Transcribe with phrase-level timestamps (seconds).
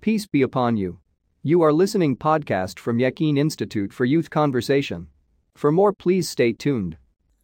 [0.00, 0.98] Peace be upon you.
[1.42, 5.08] You are listening podcast from Yakin Institute for Youth Conversation.
[5.54, 6.96] For more please stay tuned.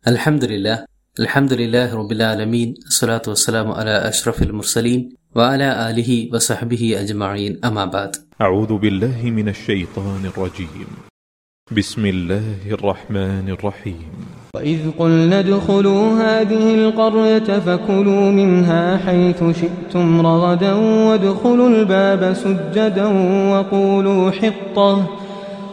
[0.08, 0.85] الحمد لله
[1.21, 8.17] الحمد لله رب العالمين الصلاة والسلام على أشرف المرسلين وعلى آله وصحبه أجمعين أما بعد
[8.40, 10.87] أعوذ بالله من الشيطان الرجيم
[11.72, 14.01] بسم الله الرحمن الرحيم
[14.56, 20.73] وإذ قلنا ادخلوا هذه القرية فكلوا منها حيث شئتم رغدا
[21.08, 23.05] وادخلوا الباب سجدا
[23.52, 25.07] وقولوا حطة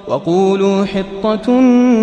[0.09, 1.61] وقولوا حطة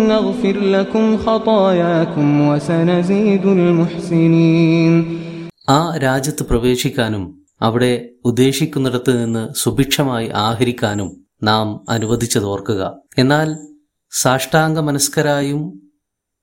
[0.08, 4.94] نغفر لكم خطاياكم وسنزيد المحسنين
[5.68, 7.22] ആ രാജ്യത്ത് പ്രവേശിക്കാനും
[7.62, 7.92] അവിടെ
[8.24, 11.08] ഉദ്ദേശിക്കുന്നിടത്ത് നിന്ന് സുഭിക്ഷമായി ആഹരിക്കാനും
[11.42, 12.82] നാം അനുവദിച്ചതോർക്കുക
[13.18, 13.48] എന്നാൽ
[14.11, 15.91] സാഷ്ടാംഗ മനസ്കരായും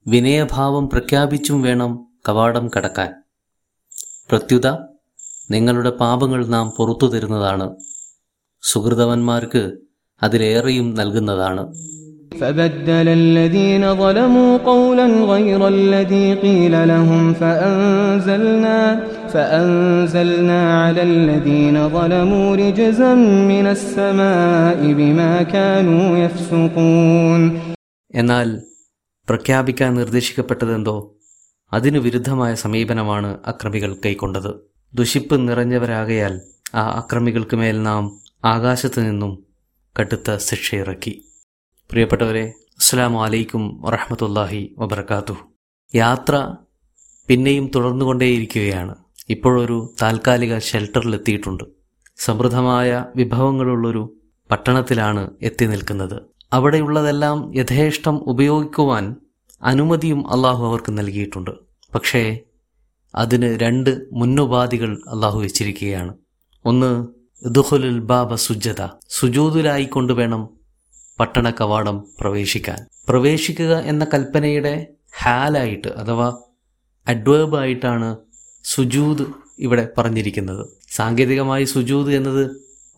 [0.07, 3.23] വിനയഭാവം പ്രഖ്യാപിച്ചും വേണം കവാടം കടക്കാൻ.
[4.29, 4.67] പ്രത്യുത
[5.51, 7.77] നിങ്ങളുടെ പാപങ്ങൾ നാം പുറത്തു തരുന്നതാണ്.
[8.63, 9.79] സുഹൃതവന്മാർക്ക്
[10.23, 11.75] അതിലേറെയും നൽകുന്നതാണ്.
[12.38, 18.80] فبدل الذين ظلموا قولا غير الذي قيل لهم فأنزلنا
[19.28, 23.14] فأنزلنا على الذين ظلموا رجزا
[23.46, 27.42] من السماء بما كانوا يفسقون
[28.14, 28.48] എന്നാൽ
[29.28, 30.98] പ്രഖ്യാപിക്കാൻ നിർദ്ദേശിക്കപ്പെട്ടതെന്തോ
[31.72, 34.52] അതിനു വിരുദ്ധമായ സമീപനമാണ് അക്രമികൾ കൈക്കൊണ്ടത്
[34.94, 36.34] ദുഷിപ്പ് നിറഞ്ഞവരാകയാൽ
[36.76, 38.04] ആ അക്രമികൾക്ക് മേൽ നാം
[38.46, 39.32] ആകാശത്തു നിന്നും
[39.96, 41.14] കടുത്ത ശിക്ഷയിറക്കി
[41.91, 45.35] പ്രിയപ്പെട്ടവരെ അസ്സലാമു അലൈക്കും വറഹമത്തല്ലാഹി വബർക്കാത്തു
[45.95, 46.55] യാത്ര
[47.29, 48.95] പിന്നെയും തുടർന്നുകൊണ്ടേയിരിക്കുകയാണ്.
[49.29, 51.65] ഇപ്പോഴൊരു താൽക്കാലിക ഷെൽട്ടറിലെത്തിയിട്ടുണ്ട്.
[52.17, 54.17] സമൃദ്ധമായ വിഭവങ്ങളുള്ളൊരു
[54.51, 56.23] പട്ടണത്തിലാണ് എത്തി നിൽക്കുന്നത്.
[56.53, 59.17] അവിടെയുള്ളതെല്ലാം യഥേഷ്ടം ഉപയോഗിക്കുവാൻ
[59.63, 61.51] അനുമതിയും അള്ളാഹു അവർക്ക് നൽകിയിട്ടുണ്ട്.
[61.95, 62.39] പക്ഷേ
[63.15, 66.15] അതിന് രണ്ട് മുന്നുപാധികൾ അള്ളാഹു വെച്ചിരിക്കുകയാണ്.
[66.65, 67.07] ഒന്ന്
[67.49, 70.58] ദുഹുലുൽ ബാബ സുജത സുജൂതിലായിക്കൊണ്ട് വേണം
[71.21, 72.87] പട്ടണ കവാടം പ്രവേശിക്കാൻ.
[73.09, 74.87] പ്രവേശിക്കുക എന്ന കൽപ്പനയുടെ
[75.25, 76.39] ഹാലായിട്ട് അഥവാ
[77.09, 78.17] അഡ്വേബായിട്ടാണ്
[78.65, 79.25] സുജൂദ്
[79.59, 80.67] ഇവിടെ പറഞ്ഞിരിക്കുന്നത്.
[80.91, 82.51] സാങ്കേതികമായി സുജൂദ് എന്നത്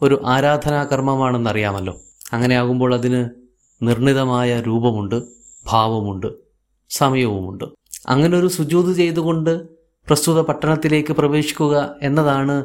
[0.02, 2.00] ഒരു ആരാധനാ കർമ്മമാണെന്നറിയാമല്ലോ
[2.32, 3.28] അങ്ങനെയാകുമ്പോൾ അതിന്
[3.82, 5.22] നിർണിതമായ രൂപമുണ്ട്
[5.66, 6.26] ഭാവമുണ്ട്
[6.90, 7.64] സമയവുമുണ്ട്.
[8.08, 9.62] അങ്ങനെ ഒരു സുജൂത് ചെയ്തുകൊണ്ട്
[10.06, 12.64] പ്രസ്തുത പട്ടണത്തിലേക്ക് പ്രവേശിക്കുക എന്നതാണ്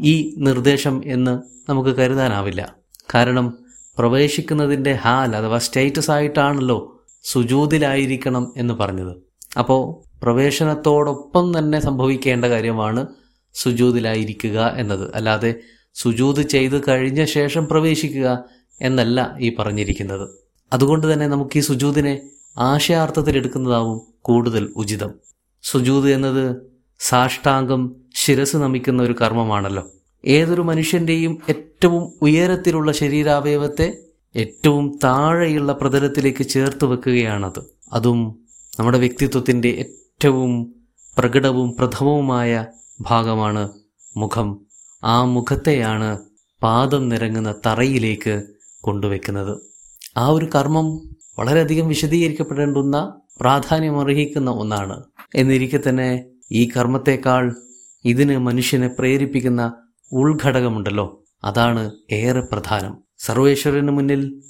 [0.00, 2.74] ഈ നിർദ്ദേശം എന്ന് നമുക്ക് കരുതാനാവില്ല.
[3.14, 3.67] കാരണം
[3.98, 9.16] പ്രവേശിക്കുന്നതിന്റെ ഹാൽ അഥവാ സ്റ്റേറ്റസ് ആയിട്ടാണല്ലോ സുജൂതിലായിരിക്കണം എന്ന് പറഞ്ഞത്.
[9.58, 13.06] അപ്പോൾ പ്രവേശനത്തോടൊപ്പം തന്നെ സംഭവിക്കേണ്ട കാര്യമാണ്
[13.54, 15.10] സുജൂതിലായിരിക്കുക എന്നത്.
[15.14, 15.54] അല്ലാതെ
[15.94, 18.44] സുജൂത് ചെയ്ത് കഴിഞ്ഞ ശേഷം പ്രവേശിക്കുക
[18.82, 20.28] എന്നല്ല ഈ പറഞ്ഞിരിക്കുന്നത്.
[20.72, 22.20] അതുകൊണ്ട് തന്നെ നമുക്ക് ഈ സുജൂതിനെ
[22.58, 25.14] ആശയാർത്ഥത്തിൽ എടുക്കുന്നതാവും കൂടുതൽ ഉചിതം.
[25.62, 26.56] സുജൂത് എന്നത്
[26.98, 29.88] സാഷ്ടാംഗം ശിരസ് നമിക്കുന്ന ഒരു കർമ്മമാണല്ലോ.
[30.24, 33.96] ഏതൊരു മനുഷ്യന്റെയും ഏറ്റവും ഉയരത്തിലുള്ള ശരീരാവയവത്തെ
[34.36, 37.60] ഏറ്റവും താഴെയുള്ള പ്രതലത്തിലേക്ക് ചേർത്ത് വെക്കുകയാണത്.
[37.92, 38.38] അതും
[38.78, 40.74] നമ്മുടെ വ്യക്തിത്വത്തിന്റെ ഏറ്റവും
[41.18, 42.66] പ്രകടവും പ്രഥമവുമായ
[43.00, 43.72] ഭാഗമാണ്
[44.16, 44.66] മുഖം.
[45.04, 46.18] ആ മുഖത്തെയാണ്
[46.62, 48.42] പാദം നിരങ്ങുന്ന തറയിലേക്ക്
[48.80, 49.58] കൊണ്ടുവെക്കുന്നത്.
[50.16, 55.04] ആ ഒരു കർമ്മം വളരെയധികം വിശദീകരിക്കപ്പെടേണ്ടുന്ന പ്രാധാന്യമർഹിക്കുന്ന ഒന്നാണ്.
[55.34, 57.56] എന്നിരിക്കെ തന്നെ ഈ കർമ്മത്തെക്കാൾ
[58.04, 61.24] ഇതിന് മനുഷ്യനെ പ്രേരിപ്പിക്കുന്ന ഉൾഘടകമുണ്ടല്ലോ.
[61.44, 62.98] അതാണ് ഏറെ പ്രധാനം.
[63.18, 64.42] സർവേശ്വരന് മുന്നിൽ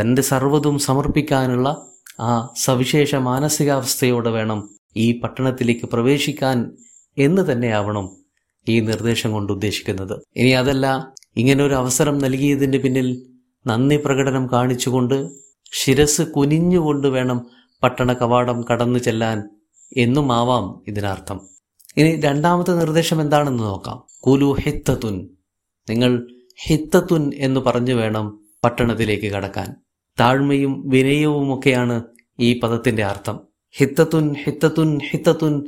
[0.00, 1.86] തന്റെ സർവതും സമർപ്പിക്കാനുള്ള
[2.20, 6.76] ആ സവിശേഷ മാനസികാവസ്ഥയോടെ വേണം ഈ പട്ടണത്തിലേക്ക് പ്രവേശിക്കാൻ
[7.18, 8.16] എന്ന് തന്നെയാവണം
[8.68, 10.20] ഈ നിർദ്ദേശം കൊണ്ട് ഉദ്ദേശിക്കുന്നത്.
[10.36, 13.26] ഇനി അതല്ല ഇങ്ങനെ ഒരു അവസരം നൽകിയതിന്റെ പിന്നിൽ
[13.66, 15.28] നന്ദി പ്രകടനം കാണിച്ചുകൊണ്ട്
[15.72, 17.46] ശിരസ് കുനിഞ്ഞുകൊണ്ട് വേണം
[17.82, 19.50] പട്ടണ കവാടം കടന്നു ചെല്ലാൻ
[19.96, 21.53] എന്നുമാവാം ഇതിനർത്ഥം.
[21.96, 24.04] ഇനി രണ്ടാമത്തെ നിർദ്ദേശം എന്താണെന്ന് നോക്കാം.
[24.26, 25.28] കുലു ഹിത്തത്തുൻ.
[25.90, 26.28] നിങ്ങൾ
[26.66, 29.74] ഹിത്തത്തുൻ എന്ന് പറഞ്ഞു വേണം പട്ടണത്തിലേക്ക് കടക്കാൻ.
[30.20, 32.02] താഴ്മയും വിനയവുമൊക്കെയാണ്
[32.40, 33.40] ഈ പദത്തിന്റെ അർത്ഥം.
[33.76, 35.64] ഹിത്തത്തുൻ ഹിത്തത്തുൻ ഹിത്തത്തുൻ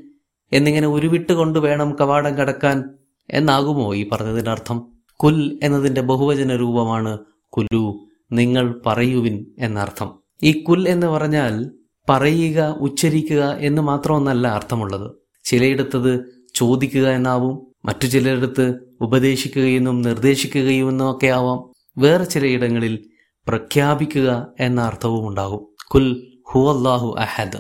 [0.52, 2.84] എന്നിങ്ങനെ ഉരുവിട്ടുകൊണ്ട് വേണം കവാടം കടക്കാൻ
[3.30, 4.86] എന്നാകുമോ ഈ പറഞ്ഞതിനർത്ഥം
[5.24, 10.18] കുൽ എന്നതിന്റെ ബഹുവചന രൂപമാണ് കുലു നിങ്ങൾ പറയുവിൻ എന്നർത്ഥം.
[10.42, 11.70] ഈ കുൽ എന്ന് പറഞ്ഞാൽ
[12.08, 15.25] പറയുക ഉച്ചരിക്കുക എന്ന് മാത്രമൊന്നല്ല അർത്ഥമുള്ളത്.
[15.46, 21.70] ചിലയിടത്തത് ചോദിക്കുക എന്നാവും മറ്റു ചിലയിടത്ത് ഉപദേശിക്കുകയെന്നും നിർദ്ദേശിക്കുകയും എന്നൊക്കെ ആവാം.
[21.98, 23.04] വേറെ ചിലയിടങ്ങളിൽ
[23.48, 25.86] പ്രഖ്യാപിക്കുക എന്ന അർത്ഥവും ഉണ്ടാകും.
[25.94, 27.56] കുൽ ഹു അഹദ്.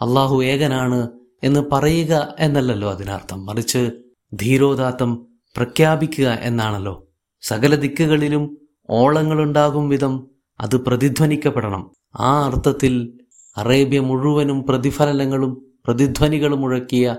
[0.00, 1.08] അള്ളാഹു ഏകനാണ്
[1.42, 3.46] എന്ന് പറയുക എന്നല്ലല്ലോ അതിനർത്ഥം.
[3.46, 3.90] മറിച്ച്
[4.32, 5.26] ധീരോദാത്തം
[5.56, 7.08] പ്രഖ്യാപിക്കുക എന്നാണല്ലോ.
[7.40, 8.58] സകല ദിക്കുകളിലും
[8.90, 10.26] ഓളങ്ങളുണ്ടാകും വിധം
[10.60, 11.90] അത് പ്രതിധ്വനിക്കപ്പെടണം.
[12.20, 13.20] ആ അർത്ഥത്തിൽ
[13.56, 17.16] അറേബ്യ മുഴുവനും പ്രതിഫലനങ്ങളും പ്രതിധ്വനികളും മുഴക്കിയ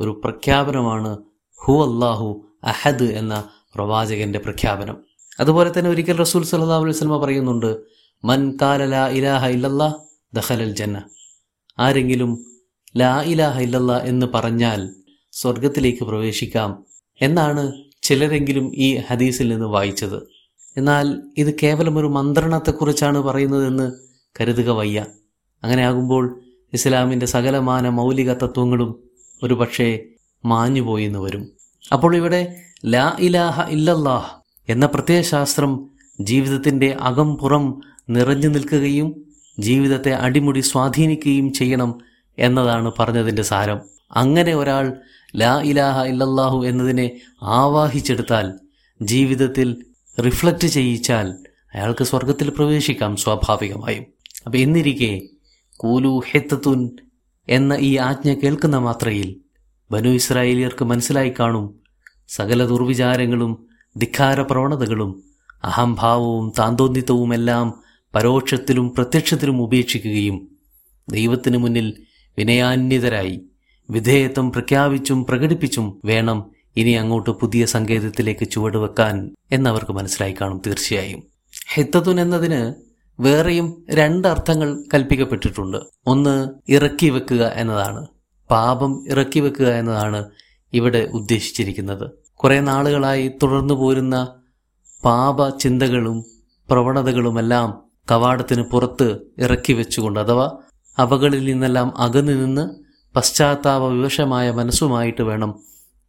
[0.00, 1.18] ഒരു പ്രഖ്യാപനമാണ്
[1.60, 4.96] ഹു അല്ലാഹു അഹദ് എന്ന പ്രവാചകന്റെ പ്രഖ്യാപനം.
[5.40, 7.76] അതുപോലെ തന്നെ ഒരിക്കൽ റസൂൽ സല്ലാ അലൈഹി സ്വലമ പറയുന്നുണ്ട്
[8.24, 9.92] മൻ കാല ലാ ഇലാഹ ഇല്ലല്ലാ
[10.34, 11.08] ദഹലൽ ജന്ന
[11.80, 12.38] ആരെങ്കിലും
[12.96, 14.94] ലാ ഇലാഹ ഇല്ലല്ലാ എന്ന് പറഞ്ഞാൽ
[15.32, 16.84] സ്വർഗത്തിലേക്ക് പ്രവേശിക്കാം
[17.20, 17.72] എന്നാണ്
[18.02, 20.26] ചിലരെങ്കിലും ഈ ഹദീസിൽ നിന്ന് വായിച്ചത്.
[20.76, 23.92] എന്നാൽ ഇത് കേവലം ഒരു മന്ത്രണത്തെക്കുറിച്ചാണ് പറയുന്നതെന്ന്
[24.40, 25.06] കരുതുക വയ്യ.
[25.62, 26.43] അങ്ങനെയാകുമ്പോൾ
[26.74, 29.02] ഇസ്ലാമിന്റെ സകലമാന മൗലിക തത്വങ്ങളും
[29.42, 30.04] ഒരുപക്ഷെ
[30.44, 31.52] മാഞ്ഞുപോയി എന്ന് വരും.
[31.92, 34.30] അപ്പോൾ ഇവിടെ ലാ ഇലാഹ ഇല്ലല്ലാഹ്
[34.68, 35.88] എന്ന പ്രത്യയശാസ്ത്രം
[36.20, 37.80] ജീവിതത്തിന്റെ അകം പുറം
[38.10, 39.24] നിറഞ്ഞു നിൽക്കുകയും
[39.58, 41.98] ജീവിതത്തെ അടിമുടി സ്വാധീനിക്കുകയും ചെയ്യണം
[42.38, 43.80] എന്നതാണ് പറഞ്ഞതിന്റെ സാരം.
[44.12, 44.96] അങ്ങനെ ഒരാൾ
[45.36, 48.52] ലാ ഇലാഹ ഇല്ലല്ലാഹു എന്നതിനെ ആവാഹിച്ചെടുത്താൽ
[49.02, 49.84] ജീവിതത്തിൽ
[50.24, 51.36] റിഫ്ലക്റ്റ് ചെയ്യിച്ചാൽ
[51.74, 54.04] അയാൾക്ക് സ്വർഗത്തിൽ പ്രവേശിക്കാം സ്വാഭാവികമായും.
[54.46, 55.22] അപ്പം എന്നിരിക്കെ
[55.76, 56.90] കൂലു ഹെത്തത്തുൻ
[57.48, 59.36] എന്ന ഈ ആജ്ഞ കേൾക്കുന്ന മാത്രയിൽ
[59.90, 61.80] ബനു ഇസ്രായേലിയർക്ക് മനസ്സിലായി കാണും
[62.28, 63.66] സകല ദുർവിചാരങ്ങളും
[63.96, 65.24] ധിക്കാര പ്രവണതകളും
[65.64, 67.66] അഹംഭാവവും താന്തോന്നിത്വവുമെല്ലാം
[68.14, 70.48] പരോക്ഷത്തിലും പ്രത്യക്ഷത്തിലും ഉപേക്ഷിക്കുകയും
[71.08, 72.04] ദൈവത്തിനു മുന്നിൽ
[72.38, 73.40] വിനയാന്യതരായി
[73.90, 81.22] വിധേയത്വം പ്രഖ്യാപിച്ചും പ്രകടിപ്പിച്ചും വേണം ഇനി അങ്ങോട്ട് പുതിയ സങ്കേതത്തിലേക്ക് ചുവടുവെക്കാൻ എന്നവർക്ക് മനസ്സിലായി കാണും തീർച്ചയായും.
[81.74, 82.83] ഹിത്തതുൻ എന്നതിന്
[83.20, 85.76] വേറെയും രണ്ട് അർത്ഥങ്ങൾ കൽപ്പിക്കപ്പെട്ടിട്ടുണ്ട്.
[86.06, 88.06] ഒന്ന് ഇറക്കി വെക്കുക എന്നതാണ്.
[88.50, 90.30] പാപം ഇറക്കി വെക്കുക എന്നതാണ്
[90.72, 92.10] ഇവിടെ ഉദ്ദേശിച്ചിരിക്കുന്നത്.
[92.34, 94.40] കുറെ നാളുകളായി തുടർന്നു പോരുന്ന
[95.04, 96.24] പാപ ചിന്തകളും
[96.70, 100.58] പ്രവണതകളുമെല്ലാം കവാടത്തിന് പുറത്ത് ഇറക്കി വെച്ചുകൊണ്ട് അഥവാ
[100.98, 102.64] അവകളിൽ നിന്നെല്ലാം അകന്നു നിന്ന്
[103.16, 105.60] പശ്ചാത്താപ വിവശമായ മനസ്സുമായിട്ട് വേണം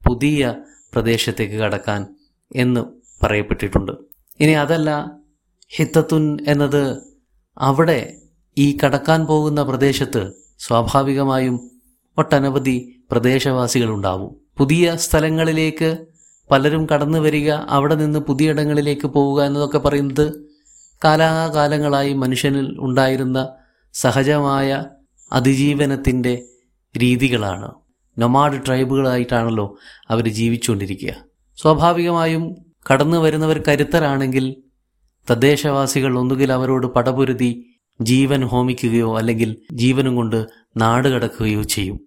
[0.08, 0.56] പുതിയ
[0.94, 2.16] പ്രദേശത്തേക്ക് കടക്കാൻ
[2.56, 2.82] എന്ന്
[3.24, 3.92] പറയപ്പെട്ടിട്ടുണ്ട്.
[4.40, 5.12] ഇനി അതല്ല
[5.68, 6.98] ഹിത്തത്തുൻ എന്നത്
[7.58, 8.18] അവിടെ
[8.58, 11.72] ഈ കടക്കാൻ പോകുന്ന പ്രദേശത്ത് സ്വാഭാവികമായും
[12.18, 14.36] ഒട്ടനവധി പ്രദേശവാസികളുണ്ടാവും.
[14.58, 15.98] പുതിയ സ്ഥലങ്ങളിലേക്ക്
[16.52, 20.50] പലരും കടന്നു വരിക അവിടെ നിന്ന് പുതിയിടങ്ങളിലേക്ക് പോവുക എന്നതൊക്കെ പറയുന്നത്
[21.06, 23.48] കാലാകാലങ്ങളായി മനുഷ്യനിൽ ഉണ്ടായിരുന്ന
[23.94, 24.86] സഹജമായ
[25.34, 26.44] അതിജീവനത്തിന്റെ
[27.02, 27.72] രീതികളാണ്.
[28.18, 29.78] നൊമാഡ് ട്രൈബുകളായിട്ടാണല്ലോ
[30.08, 31.16] അവർ ജീവിച്ചുകൊണ്ടിരിക്കുക.
[31.62, 32.56] സ്വാഭാവികമായും
[32.92, 34.65] കടന്നു വരുന്നവർ കരുത്തരാണെങ്കിൽ
[35.30, 37.66] തദ്ദേശവാസികൾ ഒന്നുകിൽ അവരോട് പടപൊരുതി
[38.02, 40.46] ജീവൻ ഹോമിക്കുകയോ അല്ലെങ്കിൽ ജീവനും കൊണ്ട്
[40.78, 42.00] നാട് കടക്കുകയോ ചെയ്യും.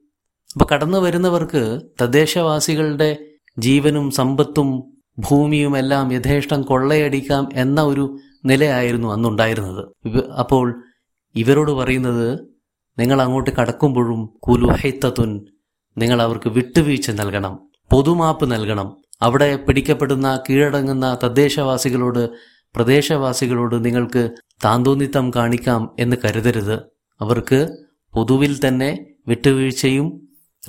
[0.52, 3.16] അപ്പൊ കടന്നു വരുന്നവർക്ക് തദ്ദേശവാസികളുടെ
[3.58, 9.84] ജീവനും സമ്പത്തും ഭൂമിയും എല്ലാം യഥേഷ്ടം കൊള്ളയടിക്കാം എന്ന ഒരു നിലയായിരുന്നു അന്നുണ്ടായിരുന്നത്.
[10.38, 10.82] അപ്പോൾ
[11.34, 12.40] ഇവരോട് പറയുന്നത്
[12.98, 15.46] നിങ്ങൾ അങ്ങോട്ട് കടക്കുമ്പോഴും കുലുഹൈത്തത്തുൻ
[15.98, 17.58] നിങ്ങൾ അവർക്ക് വിട്ടുവീഴ്ച നൽകണം
[17.92, 18.96] പൊതുമാപ്പ് നൽകണം.
[19.22, 22.28] അവിടെ പിടിക്കപ്പെടുന്ന കീഴടങ്ങുന്ന തദ്ദേശവാസികളോട്
[22.76, 24.30] പ്രദേശവാസികളോട് നിങ്ങൾക്ക്
[24.64, 26.76] താന്തോന്നിത്തം കാണിക്കാം എന്ന് കരുതരുത്.
[27.20, 27.60] അവർക്ക്
[28.14, 28.90] പൊതുവിൽ തന്നെ
[29.28, 30.06] വിട്ടുവീഴ്ചയും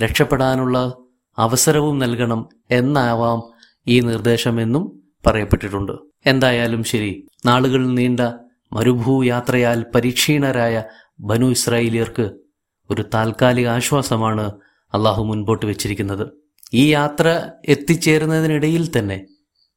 [0.02, 0.92] രക്ഷപ്പെടാനുള്ള
[1.38, 3.40] അവസരവും നൽകണം എന്നാവാം
[3.88, 4.84] ഈ നിർദ്ദേശമെന്നും
[5.26, 5.92] പറയപ്പെട്ടിട്ടുണ്ട്.
[6.26, 8.20] എന്തായാലും ശരി നാളുകൾ നീണ്ട
[8.72, 10.82] മരുഭൂയാത്രയാൽ പരീക്ഷീണരായ
[11.20, 12.26] ബനു ഇസ്രായേലിയർക്ക്
[12.90, 14.44] ഒരു താൽക്കാലിക ആശ്വാസമാണ്
[14.94, 16.32] അള്ളാഹു മുൻപോട്ട് വെച്ചിരിക്കുന്നത്.
[16.74, 19.26] ഈ യാത്ര എത്തിച്ചേരുന്നതിനിടയിൽ തന്നെ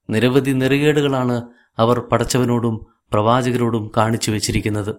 [0.09, 1.35] നിരവധി നെറുകേടുകളാണ്
[1.79, 4.95] അവർ പടച്ചവനോടും പ്രവാചകരോടും കാണിച്ചു വെച്ചിരിക്കുന്നത്.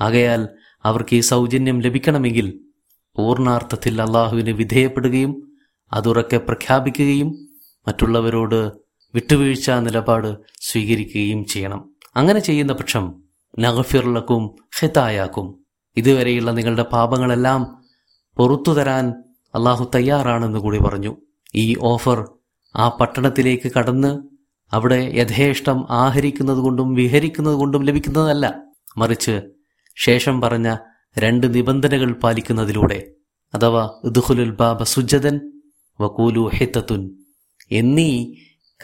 [0.00, 0.48] ആകയാൽ
[0.84, 2.60] അവർക്ക് ഈ സൗജന്യം ലഭിക്കണമെങ്കിൽ
[3.16, 5.58] പൂർണാർത്ഥത്തിൽ അള്ളാഹുവിന് വിധേയപ്പെടുകയും
[5.92, 7.48] അതുറക്കെ പ്രഖ്യാപിക്കുകയും
[7.88, 8.72] മറ്റുള്ളവരോട്
[9.14, 11.94] വിട്ടുവീഴ്ച നിലപാട് സ്വീകരിക്കുകയും ചെയ്യണം.
[12.16, 13.22] അങ്ങനെ ചെയ്യുന്ന പക്ഷം
[13.58, 15.64] നഗഫിർലക്കും ഹിതായാക്കും.
[15.96, 17.84] ഇതുവരെയുള്ള നിങ്ങളുടെ പാപങ്ങളെല്ലാം
[18.36, 19.10] പുറത്തു തരാൻ
[19.54, 21.16] അള്ളാഹു തയ്യാറാണെന്ന് കൂടി പറഞ്ഞു.
[21.54, 22.28] ഈ ഓഫർ
[22.76, 24.29] ആ പട്ടണത്തിലേക്ക് കടന്ന്
[24.72, 28.54] അവിടെ യഥേഷ്ടം ആഹരിക്കുന്നത് കൊണ്ടും വിഹരിക്കുന്നത് കൊണ്ടും ലഭിക്കുന്നതല്ല.
[28.98, 29.40] മറിച്ച്
[29.96, 30.76] ശേഷം പറഞ്ഞ
[31.18, 33.12] രണ്ട് നിബന്ധനകൾ പാലിക്കുന്നതിലൂടെ.
[33.54, 35.40] അഥവാ ഇദ്ഖുലുൽ ബാബ സുജതൻ
[36.00, 37.10] വകൂലു ഹിത്തത്തുൻ.
[37.72, 38.34] എന്നീ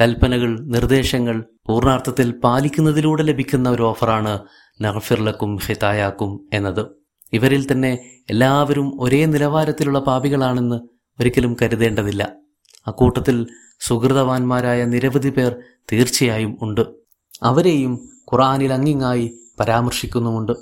[0.00, 4.38] കൽപ്പനകൾ നിർദ്ദേശങ്ങൾ പൂർണാർത്ഥത്തിൽ പാലിക്കുന്നതിലൂടെ ലഭിക്കുന്ന ഒരു ഓഫറാണ്
[4.80, 6.86] നഹഫിർലക്കും ഹിതായാക്കും എന്നത്.
[7.32, 7.98] ഇവരിൽ തന്നെ
[8.30, 10.76] എല്ലാവരും ഒരേ നിലവാരത്തിലുള്ള പാപികളാണെന്ന്
[11.20, 12.32] ഒരിക്കലും കരുതേണ്ടതില്ല.
[12.86, 13.46] അക്കൂട്ടത്തിൽ
[13.80, 15.56] സുഹൃതവാന്മാരായ നിരവധി പേർ
[15.92, 16.80] തീർച്ചയായും ഉണ്ട്.
[17.42, 20.52] അവരെയും ഖുറാനിൽ അങ്ങിങ്ങായി പരാമർശിക്കുന്നുമുണ്ട്.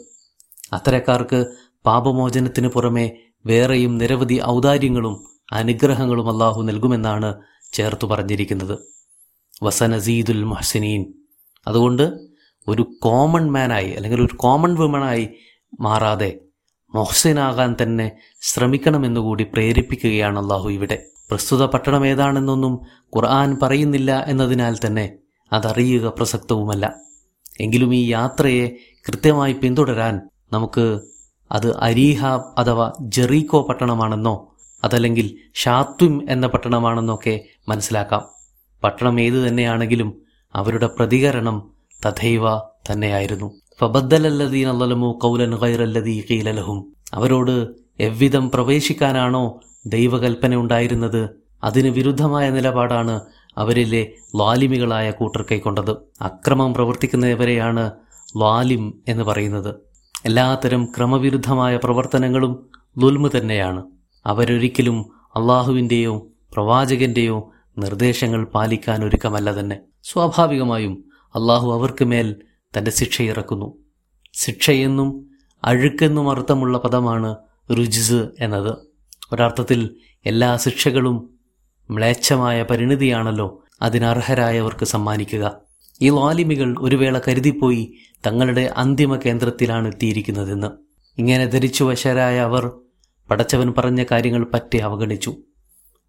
[0.73, 1.47] അത്തരക്കാർക്ക്
[1.87, 7.35] പാപമോചനത്തിന് പുറമെ വേറെയും നിരവധി ഔദാര്യങ്ങളും അനുഗ്രഹങ്ങളും അള്ളാഹു നൽകുമെന്നാണ്
[7.73, 8.79] ചേർത്തു പറഞ്ഞിരിക്കുന്നത്.
[9.63, 11.13] വസനസീദുൽ മഹ്സിനീൻ.
[11.69, 12.19] അതുകൊണ്ട്
[12.69, 15.29] ഒരു കോമൺ മാനായി അല്ലെങ്കിൽ ഒരു കോമൺ വിമണായി
[15.81, 16.41] മാറാതെ
[16.95, 21.14] മൊഹ്സിനാകാൻ തന്നെ ശ്രമിക്കണമെന്നുകൂടി പ്രേരിപ്പിക്കുകയാണ് അള്ളാഹു ഇവിടെ.
[21.31, 22.81] പ്രസ്തുത പട്ടണം ഏതാണെന്നൊന്നും
[23.17, 25.13] ഖുർആൻ പറയുന്നില്ല എന്നതിനാൽ തന്നെ
[25.53, 26.95] അതറിയുക പ്രസക്തവുമല്ല.
[27.61, 28.77] എങ്കിലും ഈ യാത്രയെ
[29.09, 30.21] കൃത്യമായി പിന്തുടരാൻ
[30.53, 31.01] നമുക്ക്
[31.53, 32.27] അത് അരീഹ
[32.59, 34.55] അഥവാ ജെറീക്കോ പട്ടണമാണെന്നോ
[34.85, 38.23] അതല്ലെങ്കിൽ ഷാത്വിം എന്ന പട്ടണമാണെന്നൊക്കെ മനസ്സിലാക്കാം.
[38.85, 40.23] പട്ടണം ഏതു തന്നെയാണെങ്കിലും
[40.55, 41.71] അവരുടെ പ്രതികരണം
[42.07, 43.61] തഥൈവ തന്നെയായിരുന്നു.
[43.81, 47.69] ഫബദ്ദലല്ലദീൻ അല്ലമു കൗലൻ ഗൈറല്ലദീ കീലലഹും അവരോട്
[48.01, 51.29] എവ്വിധം പ്രവേശിക്കാനാണോ ദൈവകൽപ്പന ഉണ്ടായിരുന്നത്
[51.65, 53.21] അതിന് വിരുദ്ധമായ നിലപാടാണ്
[53.59, 55.97] അവരിലെ ലാലിമികളായ കൂട്ടർ കൈക്കൊണ്ടത്.
[56.21, 57.93] അക്രമം പ്രവർത്തിക്കുന്നവരെയാണ്
[58.37, 59.75] ലാലിം എന്ന് പറയുന്നത്.
[60.27, 63.83] എല്ലാത്തരം ക്രമവിരുദ്ധമായ പ്രവർത്തനങ്ങളും ദുൽമു തന്നെയാണ്.
[64.27, 69.81] അവരൊരിക്കലും അള്ളാഹുവിന്റെയോ പ്രവാചകന്റെയോ നിർദ്ദേശങ്ങൾ പാലിക്കാൻ ഒരുക്കമല്ല തന്നെ.
[70.03, 72.37] സ്വാഭാവികമായും അള്ളാഹു അവർക്ക് മേൽ
[72.79, 73.79] ശിക്ഷ ശിക്ഷയിറക്കുന്നു
[74.33, 75.27] ശിക്ഷയെന്നും
[75.65, 77.37] അഴുക്കെന്നും അർത്ഥമുള്ള പദമാണ്
[77.71, 78.94] രുജിസ് എന്നത്.
[79.33, 81.31] ഒരർത്ഥത്തിൽ എല്ലാ ശിക്ഷകളും
[81.91, 85.57] മ്ലേച്ഛമായ പരിണിതിയാണല്ലോ അതിനർഹരായവർക്ക് സമ്മാനിക്കുക.
[86.03, 87.95] ഈ ലാലിമികൾ ഒരു വേള കരുതിപ്പോയി
[88.27, 90.67] തങ്ങളുടെ അന്തിമ കേന്ദ്രത്തിലാണ് എത്തിയിരിക്കുന്നതെന്ന്.
[91.19, 92.71] ഇങ്ങനെ ധരിച്ചു വശരായ അവർ
[93.31, 95.37] പടച്ചവൻ പറഞ്ഞ കാര്യങ്ങൾ പറ്റി അവഗണിച്ചു.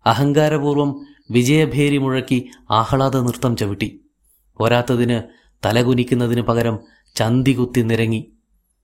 [0.05, 4.01] അഹങ്കാരപൂർവം വിജയഭേരി മുഴക്കി ആഹ്ലാദ നൃത്തം ചവിട്ടി.
[4.57, 5.21] പോരാത്തതിന്
[5.65, 6.79] തലകുനിക്കുന്നതിന് പകരം
[7.15, 8.31] ചന്തി കുത്തി നിരങ്ങി.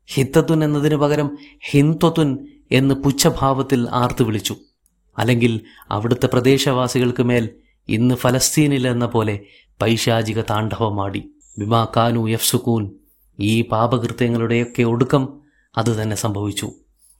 [0.06, 1.38] ഹിത്തത്തുൻ എന്നതിന് പകരം
[1.70, 4.56] ഹിന്ത്വത്തുൻ എന്ന് പുച്ഛഭാവത്തിൽ ആർത്തു വിളിച്ചു.
[5.18, 5.62] അല്ലെങ്കിൽ
[5.92, 7.50] അവിടുത്തെ പ്രദേശവാസികൾക്ക് മേൽ
[7.90, 9.40] ഇന്ന് ഫലസ്തീനിൽ എന്ന പോലെ
[9.82, 11.32] പൈശാചിക താണ്ഡവമാടി.
[11.58, 12.92] ബിമാ കാനു യഫ്സുക്കൂൻ
[13.40, 15.42] ഈ പാപകൃത്യങ്ങളുടെയൊക്കെ ഒടുക്കം
[15.78, 16.72] അതുതന്നെ സംഭവിച്ചു.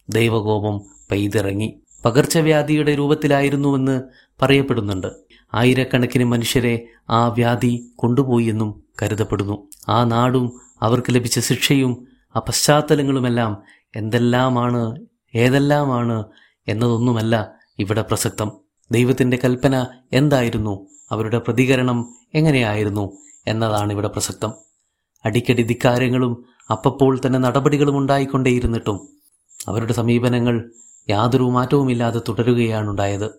[0.10, 0.82] ദൈവകോപം
[1.12, 1.82] പെയ്തിറങ്ങി.
[2.06, 4.02] പകർച്ചവ്യാധിയുടെ രൂപത്തിലായിരുന്നുവെന്ന്
[4.42, 5.08] പറയപ്പെടുന്നുണ്ട്.
[5.54, 9.68] ആയിരക്കണക്കിന് മനുഷ്യരെ ആ വ്യാധി കൊണ്ടുപോയി എന്നും കരുതപ്പെടുന്നു.
[9.90, 13.62] ആ നാടും അവർക്ക് ലഭിച്ച ശിക്ഷയും ആ പശ്ചാത്തലങ്ങളുമെല്ലാം
[13.96, 14.96] എന്തെല്ലാമാണ്
[15.36, 16.24] ഏതെല്ലാമാണ്
[16.68, 18.52] എന്നതൊന്നുമല്ല ഇവിടെ പ്രസക്തം.
[18.92, 20.88] ദൈവത്തിന്റെ കൽപ്പന എന്തായിരുന്നു?
[21.12, 23.18] അവരുടെ പ്രതികരണം എങ്ങനെയായിരുന്നു?
[23.48, 24.54] എന്നതാണ് ഇവിടെ പ്രസക്തം.
[25.26, 29.08] അടിക്കടി ധിക്കാരങ്ങളും അപ്പപ്പോൾ തന്നെ നടപടികളും ഉണ്ടായിക്കൊണ്ടേയിരുന്നിട്ടും
[29.68, 30.72] അവരുടെ സമീപനങ്ങൾ
[31.10, 33.32] യാതൊരു മാറ്റവുമില്ലാതെ തുടരുകയാണുണ്ടായത്.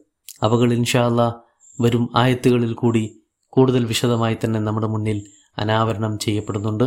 [0.42, 1.37] അവകൾ ഇൻഷാല്ല
[1.80, 5.26] വരും ആയത്തുകളിൽ കൂടി കൂടുതൽ വിശദമായി തന്നെ നമ്മുടെ മുന്നിൽ
[5.58, 6.84] അനാവരണം ചെയ്യപ്പെടുന്നുണ്ട്.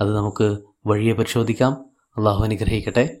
[0.00, 1.84] അത് നമുക്ക് വഴിയെ പരിശോധിക്കാം.
[2.16, 3.20] അള്ളാഹു അനുഗ്രഹിക്കട്ടെ.